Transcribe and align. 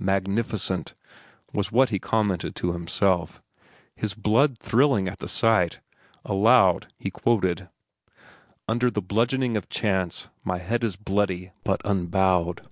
Magnificent, 0.00 0.94
was 1.52 1.72
what 1.72 1.90
he 1.90 1.98
commented 1.98 2.54
to 2.54 2.70
himself, 2.72 3.42
his 3.96 4.14
blood 4.14 4.56
thrilling 4.60 5.08
at 5.08 5.18
the 5.18 5.26
sight. 5.26 5.80
Aloud, 6.24 6.86
he 6.96 7.10
quoted: 7.10 7.68
"'Under 8.68 8.92
the 8.92 9.02
bludgeoning 9.02 9.56
of 9.56 9.68
Chance 9.68 10.28
My 10.44 10.58
head 10.58 10.84
is 10.84 10.94
bloody 10.94 11.50
but 11.64 11.80
unbowed. 11.84 12.64